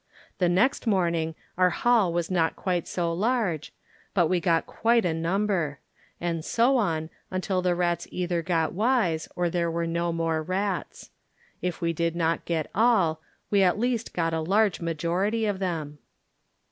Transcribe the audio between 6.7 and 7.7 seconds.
on until